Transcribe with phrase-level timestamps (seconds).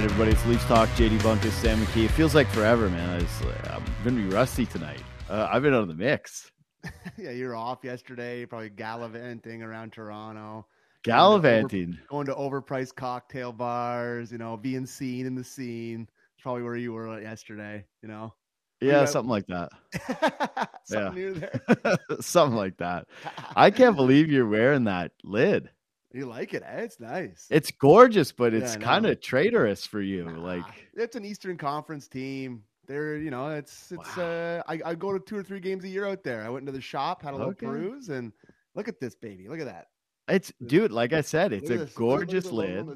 [0.00, 0.32] right, everybody.
[0.32, 0.88] It's Leafs Talk.
[0.90, 2.06] JD Bunkis, Sam McKee.
[2.06, 3.20] It feels like forever, man.
[3.20, 5.02] I I'm going to be rusty tonight.
[5.28, 6.50] Uh, I've been out of the mix.
[7.18, 8.46] yeah, you're off yesterday.
[8.46, 10.66] Probably gallivanting around Toronto.
[11.02, 11.98] Gallivanting.
[12.08, 14.32] Going to, over, going to overpriced cocktail bars.
[14.32, 16.08] You know, being seen in the scene.
[16.34, 17.84] It's probably where you were yesterday.
[18.02, 18.32] You know.
[18.80, 20.70] Yeah, something like that.
[20.84, 21.74] something yeah.
[21.84, 21.98] there.
[22.20, 23.06] something like that.
[23.54, 25.68] I can't believe you're wearing that lid.
[26.12, 26.62] You like it?
[26.66, 26.82] Eh?
[26.82, 27.46] It's nice.
[27.50, 30.24] It's gorgeous, but it's yeah, kind of traitorous for you.
[30.24, 32.62] Nah, like it's an Eastern Conference team.
[32.86, 34.16] They're, you know, it's it's.
[34.16, 34.24] Wow.
[34.24, 36.44] Uh, I, I go to two or three games a year out there.
[36.44, 37.66] I went into the shop, had a little okay.
[37.66, 38.32] peruse, and
[38.74, 39.48] look at this baby.
[39.48, 39.86] Look at that.
[40.26, 42.88] It's dude, like I said, it's a gorgeous lid.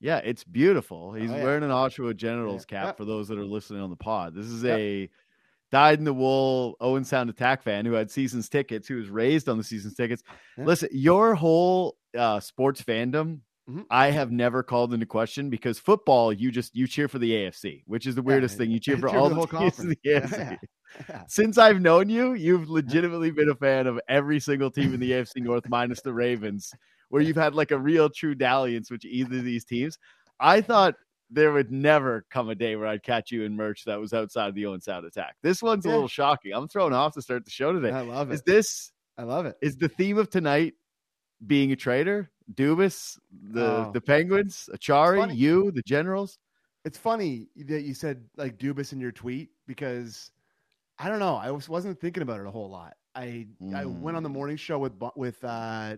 [0.00, 1.12] Yeah, it's beautiful.
[1.12, 1.44] He's oh, yeah.
[1.44, 2.82] wearing an Oshawa Generals yeah.
[2.84, 4.34] cap for those that are listening on the pod.
[4.34, 5.08] This is a
[5.70, 9.48] dyed in the wool Owen Sound attack fan who had seasons tickets, who was raised
[9.48, 10.22] on the seasons tickets.
[10.58, 13.82] Listen, your whole uh, sports fandom, mm-hmm.
[13.90, 17.82] I have never called into question because football, you just you cheer for the AFC,
[17.86, 18.70] which is the weirdest yeah, thing.
[18.70, 20.58] You cheer for cheer all for the, whole teams in the AFC.
[21.08, 25.00] Yeah, Since I've known you, you've legitimately been a fan of every single team in
[25.00, 26.72] the AFC North minus the Ravens,
[27.08, 29.98] where you've had like a real true dalliance with either of these teams.
[30.38, 30.94] I thought
[31.32, 34.48] there would never come a day where I'd catch you in merch that was outside
[34.48, 35.36] of the Owen Sound attack.
[35.42, 35.92] This one's yeah.
[35.92, 36.52] a little shocking.
[36.52, 37.90] I'm thrown off to start the show today.
[37.90, 38.34] I love it.
[38.34, 38.92] Is this?
[39.16, 39.56] I love it.
[39.62, 40.74] Is the theme of tonight
[41.46, 42.30] being a traitor?
[42.54, 43.18] Dubas,
[43.50, 43.90] the oh.
[43.92, 46.38] the Penguins, Acciari, you, the Generals.
[46.84, 50.30] It's funny that you said like Dubas in your tweet because
[50.98, 51.36] I don't know.
[51.36, 52.94] I was wasn't thinking about it a whole lot.
[53.14, 53.74] I mm.
[53.74, 54.34] I went on the hmm.
[54.34, 55.96] morning show with with uh,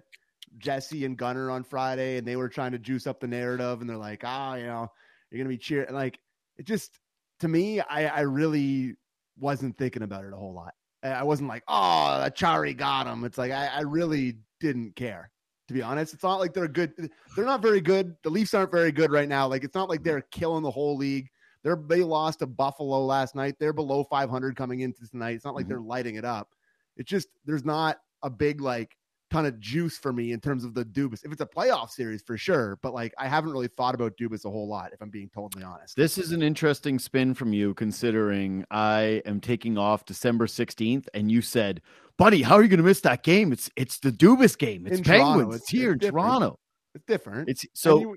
[0.59, 3.89] Jesse and Gunner on Friday, and they were trying to juice up the narrative, and
[3.89, 4.91] they're like, ah, oh, you know,
[5.31, 5.93] you're gonna be cheering.
[5.93, 6.19] Like
[6.57, 6.99] it just
[7.41, 8.97] to me, I I really
[9.39, 10.75] wasn't thinking about it a whole lot.
[11.03, 13.25] I wasn't like, oh, Acciari got him.
[13.25, 15.31] It's like I, I really didn't care
[15.69, 16.15] to be honest.
[16.15, 17.11] It's not like they're good.
[17.37, 18.17] They're not very good.
[18.23, 19.47] The Leafs aren't very good right now.
[19.47, 21.29] Like it's not like they're killing the whole league.
[21.63, 23.57] They're they lost to Buffalo last night.
[23.59, 25.37] They're below 500 coming into tonight.
[25.37, 25.71] It's not like mm-hmm.
[25.71, 26.51] they're lighting it up.
[26.97, 28.97] It's just there's not a big like
[29.31, 31.25] ton of juice for me in terms of the Dubas.
[31.25, 34.45] If it's a playoff series for sure, but like I haven't really thought about Dubas
[34.45, 35.97] a whole lot, if I'm being totally honest.
[35.97, 41.33] This is an interesting spin from you, considering I am taking off December 16th, and
[41.33, 41.83] you said,
[42.19, 43.53] "Buddy, how are you going to miss that game?
[43.53, 44.87] It's it's the Dubas game.
[44.87, 45.55] It's in Penguins.
[45.55, 46.27] It's, it's, here it's in different.
[46.27, 46.59] Toronto.
[46.95, 47.49] It's different.
[47.49, 48.17] It's so." And you,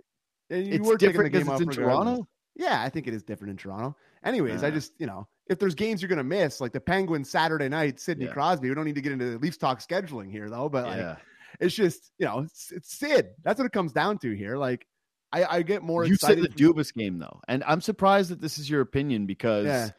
[0.50, 2.28] and you it's were different because it's in Toronto.
[2.56, 3.96] Yeah, I think it is different in Toronto.
[4.24, 6.80] Anyways, uh, I just you know if there's games you're going to miss, like the
[6.80, 8.32] Penguins Saturday night, Sidney yeah.
[8.32, 8.70] Crosby.
[8.70, 11.16] We don't need to get into the Leafs talk scheduling here though, but like, yeah.
[11.60, 13.30] it's just you know it's, it's, Sid.
[13.44, 14.58] That's what it comes down to here.
[14.58, 14.88] Like
[15.32, 16.06] I, I get more.
[16.06, 19.66] You said the Dubas game though, and I'm surprised that this is your opinion because,
[19.66, 19.90] yeah.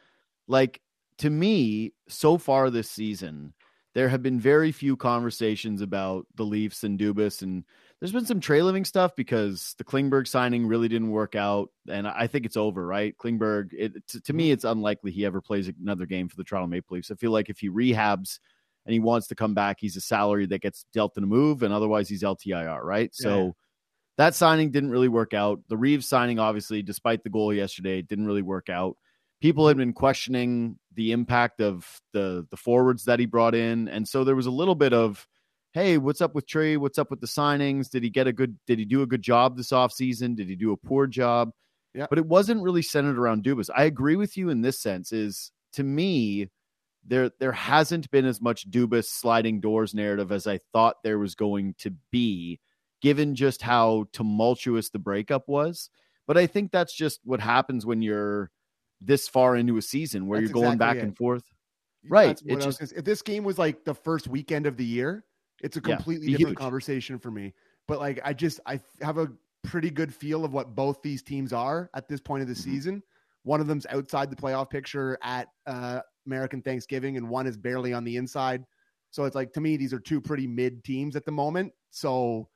[0.46, 0.80] like
[1.18, 3.52] to me, so far this season,
[3.94, 7.64] there have been very few conversations about the Leafs and Dubas and
[8.00, 12.28] there's been some trailing stuff because the Klingberg signing really didn't work out, and I
[12.28, 12.86] think it's over.
[12.86, 13.70] Right, Klingberg.
[13.72, 14.52] It, to, to, me, mm-hmm.
[14.52, 17.10] it's unlikely he ever plays another game for the Toronto Maple Leafs.
[17.10, 18.38] I feel like if he rehabs
[18.86, 21.64] and he wants to come back, he's a salary that gets dealt in a move,
[21.64, 22.82] and otherwise he's LTIR.
[22.82, 23.24] Right, yeah.
[23.24, 23.56] so.
[24.16, 25.60] That signing didn't really work out.
[25.68, 28.96] The Reaves signing, obviously, didn't the goal yesterday, didn't really work out.
[29.40, 34.06] People had been questioning the impact of the the forwards that he brought in, and
[34.08, 35.26] so there was a little bit of
[35.72, 36.76] hey, what's up with Trey?
[36.76, 37.90] What's up with the signings?
[37.90, 40.36] Did he get a good did he do a good job this offseason?
[40.36, 41.52] Did he do a poor job?
[41.94, 42.06] Yeah.
[42.08, 43.70] But it wasn't really centered around Dubas.
[43.74, 46.48] I agree with you in this sense, is to me,
[47.06, 51.34] there there hasn't been as much Dubas sliding doors narrative as I thought there was
[51.34, 52.60] going to be,
[53.00, 55.90] given just how tumultuous the breakup was.
[56.26, 58.50] But I think that's just what happens when you're
[59.00, 61.06] this far into a season where that's you're going exactly back it.
[61.06, 61.44] and forth.
[62.08, 62.40] Right.
[62.58, 65.24] Just, if this game was like the first weekend of the year,
[65.62, 66.64] it's a completely yeah, different huge.
[66.64, 67.54] conversation for me.
[67.86, 69.28] But like, I just I have a
[69.64, 72.70] pretty good feel of what both these teams are at this point of the mm-hmm.
[72.70, 73.02] season.
[73.42, 77.92] One of them's outside the playoff picture at uh, American Thanksgiving, and one is barely
[77.92, 78.64] on the inside.
[79.10, 81.72] So it's like to me, these are two pretty mid teams at the moment.
[81.90, 82.48] So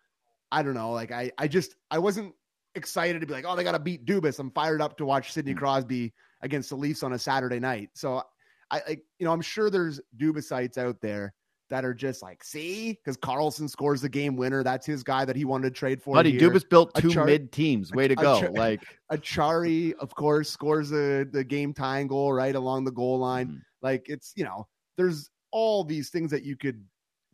[0.50, 0.93] I don't know.
[0.93, 2.34] Like I, I just I wasn't
[2.74, 4.38] excited to be like, oh, they got to beat Dubas.
[4.38, 5.58] I'm fired up to watch Sidney mm.
[5.58, 7.90] Crosby against the Leafs on a Saturday night.
[7.94, 8.22] So
[8.70, 11.34] I like, you know, I'm sure there's Dubas sites out there
[11.72, 14.62] that are just like, see, because Karlsson scores the game winner.
[14.62, 16.14] That's his guy that he wanted to trade for.
[16.14, 17.92] Buddy, Dubas built two Char- mid teams.
[17.92, 18.46] Way to go!
[18.46, 18.82] A, like
[19.12, 23.46] Acciari, of course, scores the the game tying goal right along the goal line.
[23.46, 23.58] Mm-hmm.
[23.80, 24.68] Like it's you know,
[24.98, 26.84] there's all these things that you could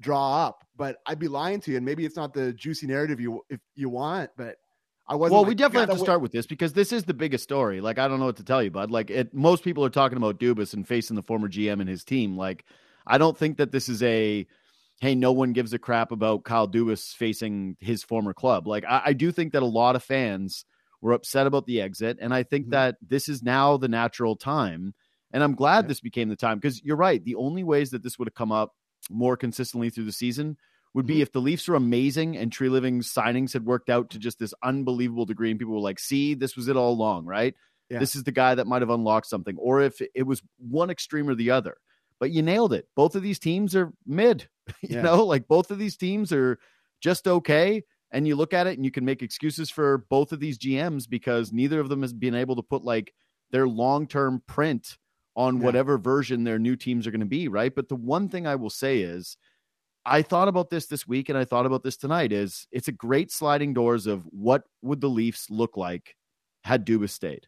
[0.01, 3.21] draw up, but I'd be lying to you, and maybe it's not the juicy narrative
[3.21, 4.57] you if you want, but.
[5.09, 7.15] I wasn't well, like, we definitely have to start with this because this is the
[7.15, 7.81] biggest story.
[7.81, 8.91] Like, I don't know what to tell you, bud.
[8.91, 12.05] Like, it, most people are talking about Dubas and facing the former GM and his
[12.05, 12.37] team.
[12.37, 12.65] Like,
[13.07, 14.47] I don't think that this is a
[15.01, 18.67] hey, no one gives a crap about Kyle Dubas facing his former club.
[18.67, 20.65] Like I, I do think that a lot of fans
[21.01, 22.19] were upset about the exit.
[22.21, 22.73] And I think mm-hmm.
[22.73, 24.95] that this is now the natural time.
[25.33, 25.89] And I'm glad yeah.
[25.89, 27.23] this became the time because you're right.
[27.23, 28.75] The only ways that this would have come up
[29.11, 30.57] more consistently through the season
[30.95, 31.23] would be mm-hmm.
[31.23, 35.27] if the Leafs were amazing and Treliving's signings had worked out to just this unbelievable
[35.27, 37.55] degree and people were like, see, this was it all along, right?
[37.91, 37.99] Yeah.
[37.99, 39.57] This is the guy that might have unlocked something.
[39.59, 41.77] Or if it was one extreme or the other.
[42.21, 42.89] But you nailed it.
[42.97, 44.49] Both of these teams are mid.
[44.83, 45.03] you yeah.
[45.03, 46.59] know, like both of these teams are
[47.01, 47.85] just okay.
[48.11, 51.09] And you look at it and you can make excuses for both of these GMs
[51.09, 53.13] because neither of them has been able to put like
[53.51, 54.97] their long term print
[55.37, 55.65] on yeah.
[55.65, 57.75] whatever version their new teams are going to be, right?
[57.75, 59.37] But the one thing I will say is,
[60.09, 62.93] I thought about this this week and I thought about this tonight is it's a
[62.93, 66.17] great sliding doors of what would the Leafs look like
[66.65, 67.47] had Dubas stayed?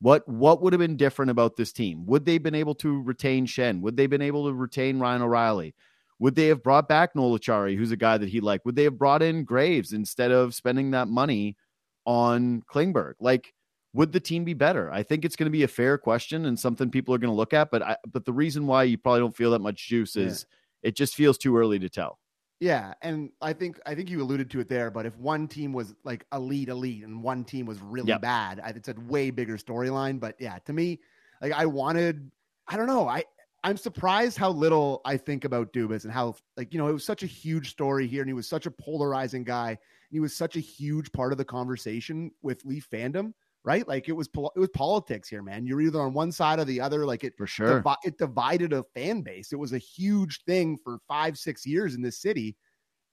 [0.00, 2.04] What what would have been different about this team?
[2.06, 3.80] Would they have been able to retain Schenn?
[3.80, 5.74] Would they have been able to retain Ryan O'Reilly?
[6.18, 8.64] Would they have brought back Noel Acciari, who's a guy that he liked?
[8.66, 11.56] Would they have brought in Graves instead of spending that money
[12.04, 13.14] on Klingberg?
[13.18, 13.52] Like,
[13.94, 14.92] would the team be better?
[14.92, 17.36] I think it's going to be a fair question and something people are going to
[17.36, 17.70] look at.
[17.70, 20.56] But I, but the reason why you probably don't feel that much juice is yeah.
[20.84, 22.20] It just feels too early to tell.
[22.60, 25.72] Yeah, and I think I think you alluded to it there, but if one team
[25.72, 28.20] was like elite, elite, and one team was really yep.
[28.20, 30.20] bad, it's a way bigger storyline.
[30.20, 31.00] But yeah, to me,
[31.42, 32.30] like I wanted,
[32.68, 33.24] I don't know, I
[33.64, 37.04] I'm surprised how little I think about Dubas and how like you know it was
[37.04, 39.78] such a huge story here, and he was such a polarizing guy, and
[40.12, 43.32] he was such a huge part of the conversation with Leaf fandom
[43.64, 43.86] right?
[43.88, 45.66] Like it was it was politics here, man.
[45.66, 47.06] You're either on one side or the other.
[47.06, 49.52] Like it for sure, divi- it divided a fan base.
[49.52, 52.56] It was a huge thing for five six years in this city,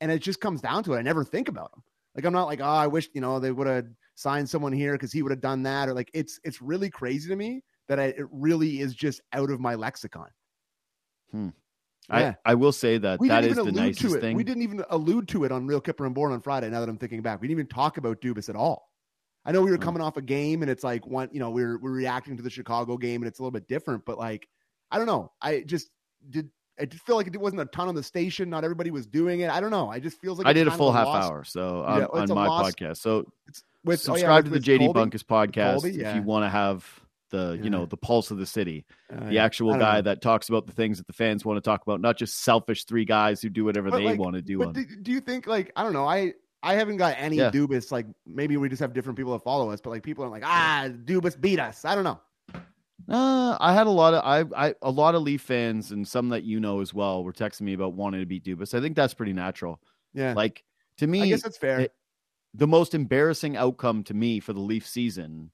[0.01, 0.99] and it just comes down to it.
[0.99, 1.83] I never think about them.
[2.15, 4.93] Like I'm not like oh I wish you know they would have signed someone here
[4.93, 7.99] because he would have done that or like it's it's really crazy to me that
[7.99, 10.27] I, it really is just out of my lexicon.
[11.31, 11.49] Hmm.
[12.09, 12.33] Yeah.
[12.45, 14.35] I, I will say that we that is the nicest thing.
[14.35, 16.69] We didn't even allude to it on Real Kyper and Bourne on Friday.
[16.69, 18.90] Now that I'm thinking back, we didn't even talk about Dubas at all.
[19.45, 19.81] I know we were mm.
[19.81, 22.49] coming off a game and it's like one, you know, we're we're reacting to the
[22.49, 24.47] Chicago game and it's a little bit different, but like
[24.91, 25.31] I don't know.
[25.41, 25.89] I just
[26.29, 26.49] did
[26.79, 28.49] I just feel like it wasn't a ton on the station.
[28.49, 29.49] Not everybody was doing it.
[29.49, 29.89] I don't know.
[29.89, 31.31] I just feels like I did a full half lost.
[31.31, 32.97] hour so on, yeah, on my podcast.
[32.97, 33.25] So
[33.83, 36.09] with, subscribe oh yeah, with, to the JD Bunkis podcast Colby, yeah.
[36.09, 36.87] if you want to have
[37.31, 40.01] the you know the pulse of the city, uh, the actual guy know.
[40.03, 42.85] that talks about the things that the fans want to talk about, not just selfish
[42.85, 44.59] three guys who do whatever but they like, want to do.
[44.59, 46.07] But do, do, you think like I don't know?
[46.07, 46.33] I
[46.63, 47.51] I haven't got any yeah.
[47.51, 47.91] Dubas.
[47.91, 50.43] Like maybe we just have different people that follow us, but like people are like,
[50.45, 51.85] ah, Dubas beat us.
[51.85, 52.19] I don't know.
[53.09, 56.29] Uh, I had a lot of I, I a lot of Leaf fans and some
[56.29, 58.73] that you know as well were texting me about wanting to beat Dubas.
[58.73, 59.81] I think that's pretty natural.
[60.13, 60.33] Yeah.
[60.33, 60.63] Like
[60.97, 61.81] to me, I guess that's fair.
[61.81, 61.93] It,
[62.53, 65.51] the most embarrassing outcome to me for the Leaf season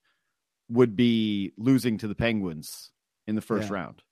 [0.69, 2.92] would be losing to the Penguins
[3.27, 3.75] in the first yeah.
[3.75, 4.04] round.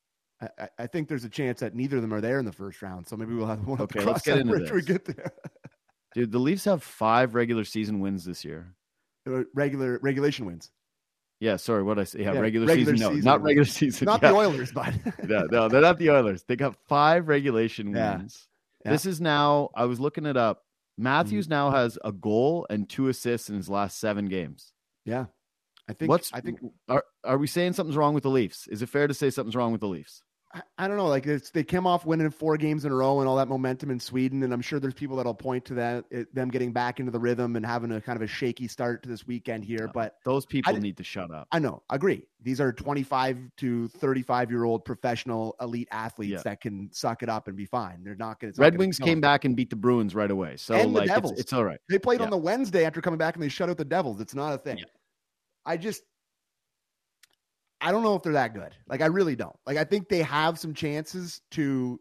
[0.42, 2.82] I, I, think there's a chance that neither of them are there in the first
[2.82, 3.08] round.
[3.08, 3.80] So maybe we'll have one.
[3.82, 4.70] Okay, let's get into this.
[4.70, 5.32] We get there.
[6.16, 8.74] Dude, the Leafs have five regular season wins this year.
[9.30, 10.72] Uh, regular regulation wins.
[11.42, 12.20] Yeah, sorry, what I say?
[12.20, 13.10] Yeah, yeah regular, regular, season.
[13.10, 13.46] season no, not wins.
[13.46, 14.06] regular season.
[14.06, 14.30] Not yeah.
[14.30, 16.44] the Oilers, but no, no, they're not the Oilers.
[16.48, 18.16] They got five regulation yeah.
[18.16, 18.48] wins.
[18.86, 19.70] This is now.
[19.76, 20.64] I was looking it up.
[20.98, 21.54] Matthews mm-hmm.
[21.54, 24.72] now has a goal and two assists in his last seven games.
[25.04, 25.26] Yeah,
[25.90, 26.10] I think.
[26.10, 26.60] What's I think?
[26.88, 28.68] Are are we saying something's wrong with the Leafs?
[28.68, 30.22] Is it fair to say something's wrong with the Leafs?
[30.78, 31.08] I don't know.
[31.08, 34.00] Like they came off winning four games in a row and all that momentum in
[34.00, 37.12] Sweden, and I'm sure there's people that'll point to that it, them getting back into
[37.12, 39.90] the rhythm and having a kind of a shaky start to this weekend here.
[39.94, 41.48] But those people I, need to shut up.
[41.52, 42.26] I know, agree.
[42.42, 46.42] These are 25 to 35 year old professional elite athletes yeah.
[46.44, 48.04] that can suck it up and be fine.
[48.04, 48.62] They're not going to.
[48.62, 50.58] Red Wings came back and beat the Bruins right away.
[50.58, 51.80] So and like, it's, it's, all right.
[51.90, 52.26] They played yeah.
[52.26, 54.22] on the Wednesday after coming back and they shut out the Devils.
[54.22, 54.78] It's not a thing.
[54.78, 54.86] Yeah.
[55.66, 56.04] I just
[57.82, 58.76] I don't know if they're that good.
[58.88, 59.56] Like I really don't.
[59.66, 62.00] Like I think they have some chances to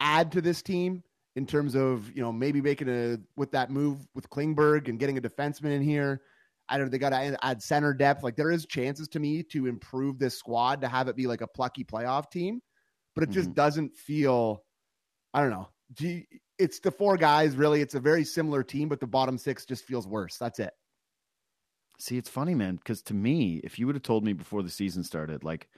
[0.00, 1.02] add to this team
[1.36, 5.18] in terms of you know maybe making a with that move with Klingberg and getting
[5.18, 6.22] a defenseman in here.
[6.68, 6.86] I don't.
[6.86, 6.90] Know.
[6.90, 8.22] They got to add center depth.
[8.22, 11.40] Like there is chances to me to improve this squad to have it be like
[11.40, 12.60] a plucky playoff team,
[13.14, 13.54] but it just mm-hmm.
[13.54, 14.62] doesn't feel.
[15.34, 15.68] I don't know.
[16.58, 17.56] It's the four guys.
[17.56, 20.36] Really, it's a very similar team, but the bottom six just feels worse.
[20.38, 20.72] That's it.
[22.00, 24.70] See, it's funny, man, because to me, if you would have told me before the
[24.70, 25.68] season started, like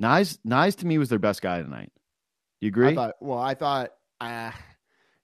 [0.00, 1.92] Knies, Knies to me was their best guy tonight.
[2.62, 2.88] You agree?
[2.88, 3.90] I thought, well, I thought
[4.20, 4.52] uh,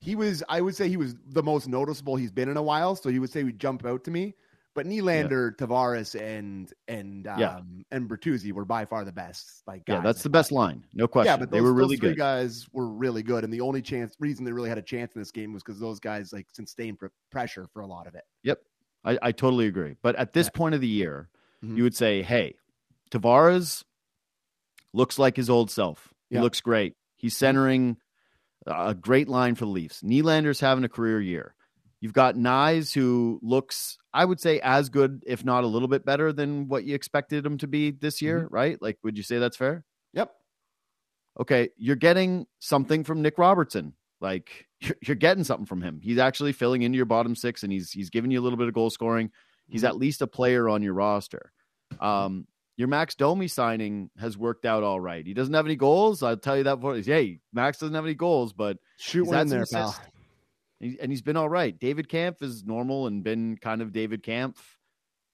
[0.01, 0.43] he was.
[0.49, 2.95] I would say he was the most noticeable he's been in a while.
[2.95, 4.35] So you would say he would jump out to me.
[4.75, 5.67] But Nylander, yeah.
[5.67, 7.61] Tavares, and and um, yeah.
[7.91, 9.63] and Bertuzzi were by far the best.
[9.67, 11.33] Like, yeah, that's the best line, no question.
[11.33, 12.17] Yeah, but those, they were really good.
[12.17, 15.21] Guys were really good, and the only chance reason they really had a chance in
[15.21, 16.99] this game was because those guys like sustained
[17.33, 18.23] pressure for a lot of it.
[18.45, 18.61] Yep,
[19.09, 19.97] I, I totally agree.
[20.03, 21.31] But at this point of the year,
[21.65, 21.79] mm-hmm.
[21.79, 22.57] you would say, hey,
[23.11, 23.83] Tavares
[24.93, 26.12] looks like his old self.
[26.29, 26.43] He yeah.
[26.43, 26.95] looks great.
[27.17, 27.97] He's centering
[28.67, 30.03] a great line for the Leafs.
[30.03, 31.55] Nylander's having a career year.
[32.00, 36.05] You've got Knies, who looks, I would say, as good, if not a little bit
[36.05, 38.55] better than what you expected him to be this year, mm-hmm.
[38.55, 38.83] right?
[38.83, 39.85] Like, would you say that's fair?
[40.12, 40.31] Yep.
[41.41, 43.95] Okay, you're getting something from Nick Robertson.
[44.21, 46.01] Like, you're, you're getting something from him.
[46.03, 48.69] He's actually filling into your bottom six, and he's he's giving you a little bit
[48.69, 49.31] of goal scoring.
[49.69, 49.89] He's mm-hmm.
[49.89, 51.53] at least a player on your roster.
[52.01, 52.47] Um,
[52.77, 55.27] your Max Domi signing has worked out all right.
[55.27, 56.23] He doesn't have any goals.
[56.23, 56.97] I'll tell you that before.
[56.97, 59.95] Hey, Max doesn't have any goals, but shoot one in there, pal
[60.81, 61.79] and he's been all right.
[61.79, 64.57] David Kämpf is normal and been kind of David Kämpf.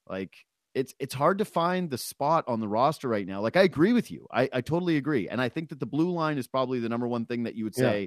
[0.08, 0.34] Like
[0.74, 3.40] it's it's hard to find the spot on the roster right now.
[3.40, 4.26] Like I agree with you.
[4.32, 5.28] I, I totally agree.
[5.28, 7.64] And I think that the blue line is probably the number one thing that you
[7.64, 8.06] would say yeah.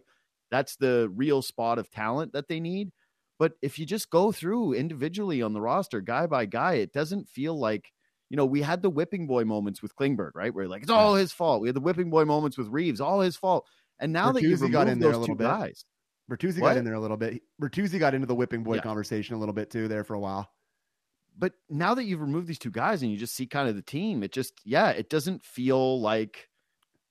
[0.51, 2.91] That's the real spot of talent that they need.
[3.39, 7.29] But if you just go through individually on the roster, guy by guy, it doesn't
[7.29, 7.91] feel like
[8.29, 10.53] you know, we had the whipping boy moments with Klingberg, right?
[10.53, 11.61] Where like it's all his fault.
[11.61, 13.65] We had the whipping boy moments with Reaves, all his fault.
[13.99, 15.85] And now Bertuzzi that you've got in there a little bit, guys,
[16.29, 16.69] Bertuzzi what?
[16.69, 17.41] got in there a little bit.
[17.61, 18.81] Bertuzzi got into the whipping boy yeah.
[18.81, 20.49] conversation a little bit too there for a while.
[21.37, 23.81] But now that you've removed these two guys and you just see kind of the
[23.81, 26.49] team, it just yeah, it doesn't feel like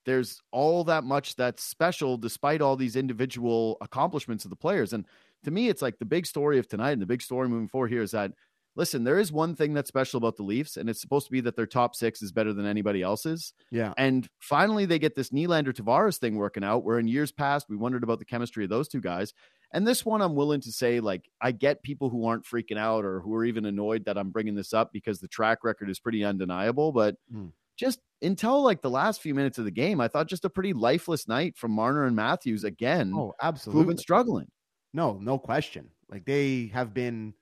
[0.07, 4.93] there's all that much that's special despite all these individual accomplishments of the players.
[4.93, 5.05] And
[5.45, 7.91] to me, it's like the big story of tonight and the big story moving forward
[7.91, 8.33] here is that
[8.77, 11.41] listen, there is one thing that's special about the Leafs, and it's supposed to be
[11.41, 13.55] that their top six is better than anybody else's.
[13.71, 13.95] Yeah.
[13.97, 17.77] And finally, they get this Nylander Tavares thing working out, where in years past, we
[17.77, 19.33] wondered about the chemistry of those two guys.
[19.73, 23.05] And this one, I'm willing to say, like, I get people who aren't freaking out
[23.05, 25.99] or who are even annoyed that I'm bringing this up because the track record is
[25.99, 26.93] pretty undeniable.
[26.93, 27.51] But mm.
[27.77, 30.73] Just until like the last few minutes of the game, I thought just a pretty
[30.73, 33.13] lifeless night from Marner and Matthews again.
[33.15, 33.81] Oh, absolutely.
[33.81, 34.49] Who've been struggling.
[34.93, 35.91] No, no question.
[36.09, 37.35] Like they have been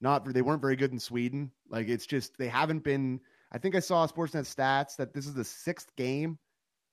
[0.00, 1.50] not they weren't very good in Sweden.
[1.68, 3.20] Like it's just they haven't been.
[3.52, 6.38] I think I saw Sportsnet stats that this is the sixth game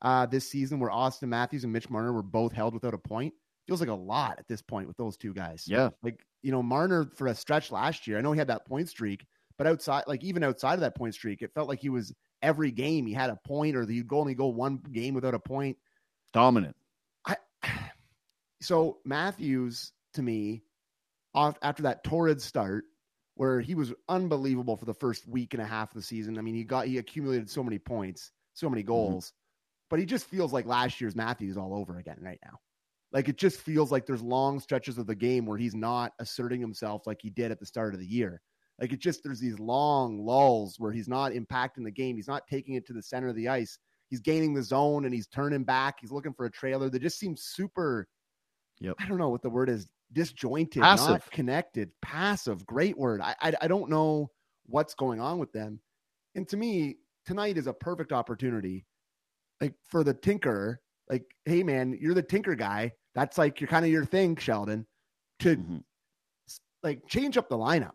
[0.02, 3.34] uh, this season where Auston Matthews and Mitch Marner were both held without a point.
[3.68, 5.66] Feels like a lot at this point with those two guys.
[5.68, 8.18] Yeah, like you know Marner for a stretch last year.
[8.18, 9.26] I know he had that point streak,
[9.58, 12.72] but outside, like even outside of that point streak, it felt like he was every
[12.72, 15.78] game he had a point, or you'd only go one game without a point.
[16.34, 16.76] Dominant.
[17.26, 17.38] I
[18.62, 20.64] so Matthews to me,
[21.34, 22.86] off after that torrid start,
[23.36, 26.38] where he was unbelievable for the first week and a half of the season.
[26.38, 28.90] I mean, he got he accumulated so many points, so many mm-hmm.
[28.90, 29.88] goals, mm-hmm.
[29.90, 32.60] but he just feels like last year's Matthews all over again right now.
[33.12, 36.62] Like it just feels like there's long stretches of the game where he's not asserting
[36.62, 38.42] himself like he did at the start of the year.
[38.82, 42.16] Like it just there's these long lulls where he's not impacting the game.
[42.16, 43.78] He's not taking it to the center of the ice.
[44.10, 46.00] He's gaining the zone and he's turning back.
[46.02, 46.90] He's looking for a trailer.
[46.90, 48.08] That just seems super.
[48.80, 48.96] Yep.
[49.00, 51.10] I don't know what the word is disjointed, passive.
[51.10, 52.66] not connected, passive.
[52.66, 53.22] Great word.
[53.22, 54.32] I, I I don't know
[54.66, 55.80] what's going on with them.
[56.34, 58.86] And to me, tonight is a perfect opportunity,
[59.62, 60.82] like for the tinker.
[61.08, 62.94] Like, hey man, you're the tinker guy.
[63.14, 64.88] That's like you're kind of your thing, Sheldon.
[65.40, 65.78] To mm-hmm.
[66.82, 67.92] like change up the lineup,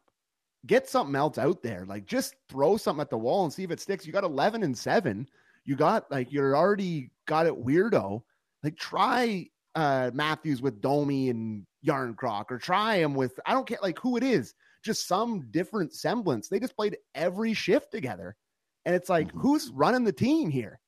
[0.67, 1.85] get something else out there.
[1.87, 4.07] Like just throw something at the wall and see if it sticks.
[4.07, 5.29] You got 11 and seven.
[5.65, 8.23] You got like you're already got it weirdo.
[8.63, 13.79] Like try uh Matthews with Domi and Järnkrok or try him with I don't care
[13.83, 14.55] like who it is,
[14.85, 16.49] just some different semblance.
[16.49, 18.37] They just played every shift together.
[18.85, 19.41] And it's like, mm-hmm.
[19.41, 20.79] who's running the team here?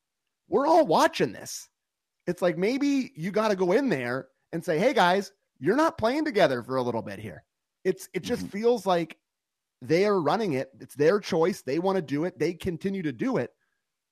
[0.49, 1.69] We're all watching this.
[2.27, 5.99] It's like maybe you got to go in there and say, "Hey guys, you're not
[5.99, 7.43] playing together for a little bit here."
[7.85, 8.59] It's it just mm-hmm.
[8.59, 9.17] feels like
[9.81, 10.71] they are running it.
[10.81, 11.63] It's their choice.
[11.63, 12.39] They want to do it.
[12.39, 13.53] They continue to do it.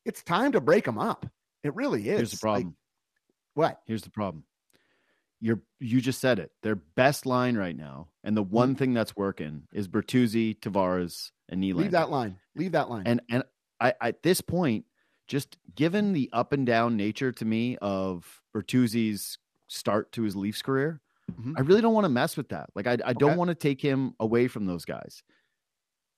[0.05, 1.27] It's time to break them up.
[1.63, 2.19] It really is.
[2.19, 2.65] Here's the problem.
[2.65, 2.75] Like,
[3.55, 3.81] what?
[3.87, 4.45] Here's the problem
[5.41, 6.51] you're you just said it.
[6.63, 8.79] Their best line right now, and the one mm-hmm.
[8.79, 11.77] thing that's working is Bertuzzi, Tavares, and Nylander.
[11.77, 12.39] Leave that line.
[12.55, 13.03] Leave that line.
[13.07, 13.45] And and
[13.81, 14.87] I at this point,
[15.27, 20.63] just given the up and down nature to me of Bertuzzi's start to his Leafs
[20.63, 21.55] career, mm-hmm.
[21.57, 22.71] I really don't want to mess with that.
[22.75, 25.23] Like I I don't want to take him away from those guys.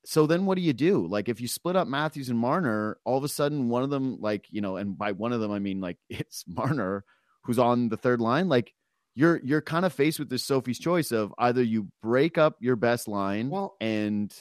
[0.05, 1.07] So then what do you do?
[1.07, 4.19] Like if you split up Matthews and Marner, all of a sudden one of them,
[4.21, 7.05] like, you know, and by one of them I mean like it's Marner
[7.45, 8.49] who's on the third line.
[8.49, 8.73] Like
[9.15, 12.77] you're you're kind of faced with this Sophie's choice of either you break up your
[12.77, 14.33] best line well, and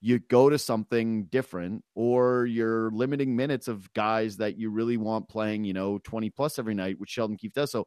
[0.00, 5.28] you go to something different or you're limiting minutes of guys that you really want
[5.28, 7.72] playing, you know, 20 plus every night, which Sheldon Keefe does.
[7.72, 7.86] So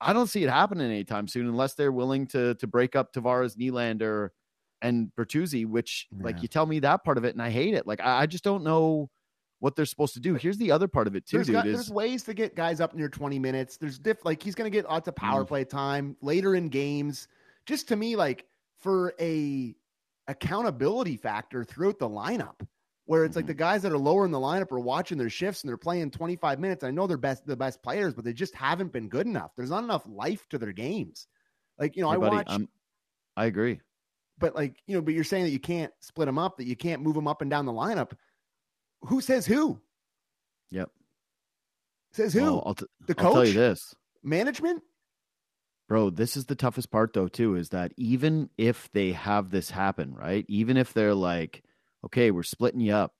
[0.00, 3.56] I don't see it happening anytime soon unless they're willing to to break up Tavares,
[3.56, 4.30] Nylander,
[4.84, 6.24] and Bertuzzi, which yeah.
[6.24, 7.86] like you tell me that part of it and I hate it.
[7.86, 9.10] Like I, I just don't know
[9.58, 10.34] what they're supposed to do.
[10.34, 11.54] Here's the other part of it too, there's dude.
[11.54, 13.78] Got, is, there's ways to get guys up near 20 minutes.
[13.78, 15.48] There's diff like he's going to get lots of power mm.
[15.48, 17.28] play time later in games.
[17.64, 18.44] Just to me, like
[18.78, 19.74] for a
[20.28, 22.60] accountability factor throughout the lineup,
[23.06, 23.38] where it's mm-hmm.
[23.38, 25.78] like the guys that are lower in the lineup are watching their shifts and they're
[25.78, 26.84] playing 25 minutes.
[26.84, 29.52] I know they're best the best players, but they just haven't been good enough.
[29.56, 31.26] There's not enough life to their games.
[31.78, 32.46] Like you know, hey, I buddy, watch.
[32.50, 32.68] I'm,
[33.34, 33.80] I agree.
[34.38, 36.76] But like, you know, but you're saying that you can't split them up, that you
[36.76, 38.12] can't move them up and down the lineup.
[39.02, 39.80] Who says who?
[40.70, 40.90] Yep.
[42.12, 42.42] Says who?
[42.42, 43.26] Well, I'll t- the coach?
[43.26, 43.94] I'll tell you this.
[44.22, 44.82] Management?
[45.88, 49.70] Bro, this is the toughest part though, too, is that even if they have this
[49.70, 50.44] happen, right?
[50.48, 51.62] Even if they're like,
[52.04, 53.12] okay, we're splitting you up.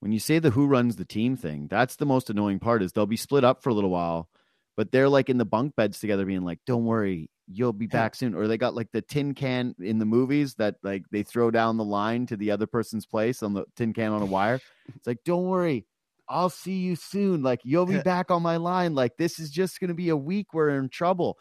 [0.00, 2.92] When you say the who runs the team thing, that's the most annoying part is
[2.92, 4.28] they'll be split up for a little while,
[4.76, 8.14] but they're like in the bunk beds together being like, Don't worry, you'll be back
[8.14, 8.34] soon.
[8.34, 11.76] Or they got like the tin can in the movies that like they throw down
[11.76, 14.60] the line to the other person's place on the tin can on a wire.
[14.94, 15.84] It's like, Don't worry,
[16.28, 17.42] I'll see you soon.
[17.42, 18.94] Like you'll be back on my line.
[18.94, 21.38] Like this is just gonna be a week we're in trouble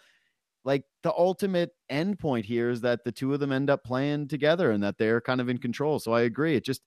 [0.65, 4.27] like the ultimate end point here is that the two of them end up playing
[4.27, 5.99] together and that they're kind of in control.
[5.99, 6.55] So I agree.
[6.55, 6.81] It just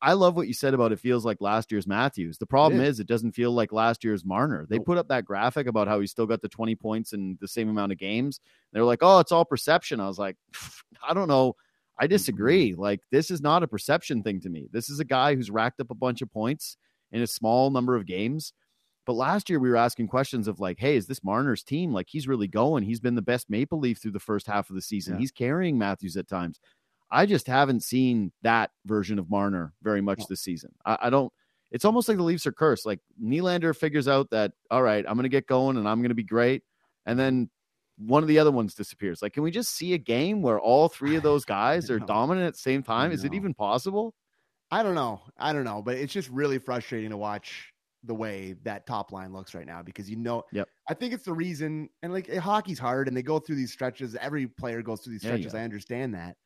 [0.00, 2.38] I love what you said about it feels like last year's Matthews.
[2.38, 4.66] The problem is it doesn't feel like last year's Marner.
[4.68, 7.48] They put up that graphic about how he still got the 20 points in the
[7.48, 8.40] same amount of games.
[8.72, 10.36] They're like, "Oh, it's all perception." I was like,
[11.06, 11.56] "I don't know.
[11.98, 12.72] I disagree.
[12.72, 12.80] Mm-hmm.
[12.80, 14.68] Like this is not a perception thing to me.
[14.72, 16.76] This is a guy who's racked up a bunch of points
[17.12, 18.52] in a small number of games
[19.06, 21.92] but last year we were asking questions of like, hey, is this Marner's team?
[21.92, 22.84] Like he's really going.
[22.84, 25.14] He's been the best Maple Leaf through the first half of the season.
[25.14, 25.20] Yeah.
[25.20, 26.58] He's carrying Matthews at times.
[27.14, 30.72] I just haven't seen that version of Marner very much this season.
[30.84, 31.32] I, I, don't.
[31.70, 32.84] It's almost like the Leafs are cursed.
[32.84, 36.08] Like Nylander figures out that all right, I'm going to get going and I'm going
[36.08, 36.62] to be great,
[37.06, 37.50] and then
[37.96, 39.22] one of the other ones disappears.
[39.22, 42.48] Like, can we just see a game where all three of those guys are dominant
[42.48, 43.12] at the same time?
[43.12, 44.14] Is it even possible?
[44.70, 45.22] I don't know.
[45.38, 49.32] I don't know, but it's just really frustrating to watch the way that top line
[49.32, 50.68] looks right now because you know, yep.
[50.88, 51.88] I think it's the reason.
[52.02, 54.16] And like hockey's hard, and they go through these stretches.
[54.16, 55.46] Every player goes through these stretches.
[55.46, 55.60] Yeah, yeah.
[55.60, 56.36] I understand that,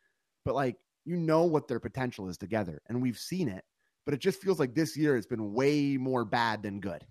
[0.48, 3.62] but like you know what their potential is together, and we've seen it.
[4.06, 7.04] But it just feels like this year it's been way more bad than good.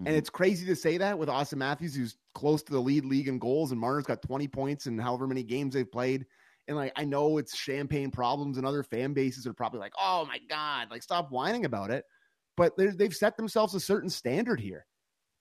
[0.00, 0.06] Mm-hmm.
[0.06, 3.28] And it's crazy to say that with Auston Matthews, who's close to the lead league
[3.28, 6.24] in goals, and Marner's got 20 points in however many games they've played.
[6.66, 10.24] And like I know it's champagne problems, and other fan bases are probably like, "Oh
[10.24, 12.04] my god, like stop whining about it."
[12.56, 14.86] but they've set themselves a certain standard here.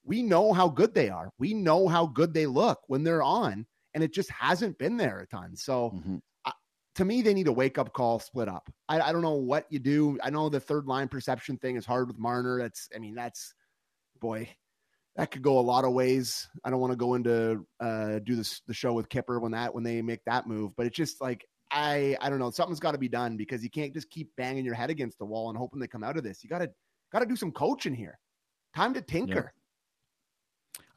[0.03, 1.29] We know how good they are.
[1.37, 5.19] We know how good they look when they're on, and it just hasn't been there
[5.19, 5.55] a ton.
[5.55, 6.17] So, mm-hmm.
[7.01, 8.71] To me, they need a wake up call, split up.
[8.87, 10.19] I, I, don't know what you do.
[10.21, 12.59] I know the third line perception thing is hard with Marner.
[12.59, 13.55] That's, I mean, that's
[14.19, 14.47] boy,
[15.15, 16.47] that could go a lot of ways.
[16.63, 19.73] I don't want to go into uh, do this the show with Kyper when that
[19.73, 22.51] when they make that move, but it's just like I I don't know.
[22.51, 25.25] Something's got to be done because you can't just keep banging your head against the
[25.25, 26.43] wall and hoping they come out of this.
[26.43, 26.69] You got to
[27.11, 28.17] Got to do some coaching here.
[28.75, 29.53] Time to tinker.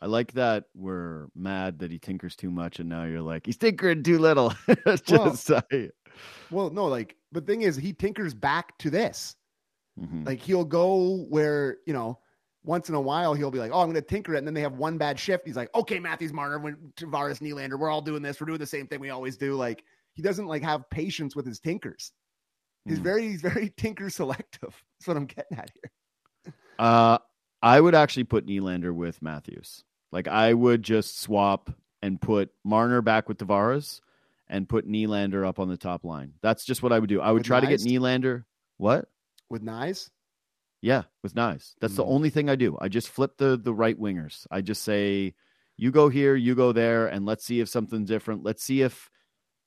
[0.04, 3.56] I like that we're mad that he tinkers too much, and now you're like he's
[3.56, 4.52] tinkering too little.
[5.06, 5.88] Just well,
[6.50, 9.34] well, no, like the thing is, he tinkers back to this.
[9.98, 10.24] Mm-hmm.
[10.24, 12.18] Like he'll go where you know
[12.64, 14.52] once in a while he'll be like, "Oh, I'm going to tinker it," and then
[14.52, 15.46] they have one bad shift.
[15.46, 18.38] He's like, "Okay, Matthews Marner, when Tavares Nylander, we're all doing this.
[18.38, 21.46] We're doing the same thing we always do." Like he doesn't like have patience with
[21.46, 22.12] his tinkers.
[22.84, 23.04] He's mm.
[23.04, 24.84] very he's very tinker selective.
[24.98, 26.52] That's what I'm getting at here.
[26.78, 27.16] Uh,
[27.62, 29.82] I would actually put Nylander with Matthews.
[30.14, 34.00] Like I would just swap and put Marner back with Tavares
[34.48, 36.34] and put Nylander up on the top line.
[36.40, 37.20] That's just what I would do.
[37.20, 37.82] I would with try Knies?
[37.82, 38.44] to get Nylander.
[38.76, 39.08] What?
[39.50, 40.10] With Knies?
[40.80, 41.74] Yeah, with Knies.
[41.80, 41.96] That's mm.
[41.96, 42.78] the only thing I do.
[42.80, 44.46] I just flip the the right wingers.
[44.52, 45.34] I just say,
[45.76, 48.44] you go here, you go there, and let's see if something's different.
[48.44, 49.10] Let's see if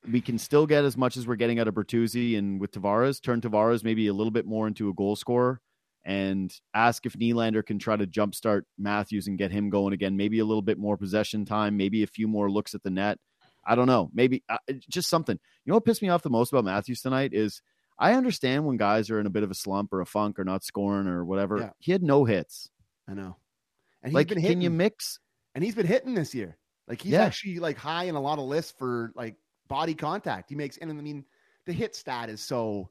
[0.10, 3.22] we can still get as much as we're getting out of Bertuzzi and with Tavares,
[3.22, 5.60] turn Tavares maybe a little bit more into a goal scorer
[6.08, 10.16] and ask if Nylander can try to jumpstart Matthews and get him going again.
[10.16, 13.20] Maybe a little bit more possession time, maybe a few more looks at the net.
[13.66, 14.10] I don't know.
[14.14, 14.58] Maybe uh,
[14.90, 15.38] just something.
[15.66, 17.62] You know what pissed me off the most about Matthews tonight is
[18.00, 20.46] I understand when guys are in a bit of a slump or a funk or
[20.46, 21.58] not scoring or whatever.
[21.58, 21.70] Yeah.
[21.80, 22.70] He had no hits.
[23.06, 23.36] I know.
[24.02, 25.20] And he's like, been hitting, can you mix?
[25.56, 26.58] And he's been hitting this year.
[26.88, 27.26] Like he's yeah.
[27.26, 29.36] actually like high in a lot of lists for like
[29.68, 30.48] body contact.
[30.48, 31.26] He makes, and I mean,
[31.66, 32.90] the hit stat is so